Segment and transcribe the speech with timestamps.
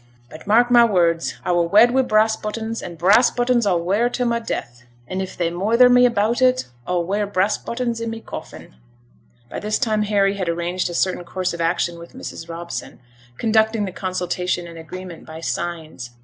[0.31, 4.09] But mark my words; I were wed wi' brass buttons, and brass buttons a'll wear
[4.09, 8.05] to my death, an' if they moither me about it, a'll wear brass buttons i'
[8.07, 8.73] my coffin!'
[9.47, 12.99] By this time Harry had arranged a certain course of action with Mrs Robson,
[13.37, 16.09] conducting the consultation and agreement by signs.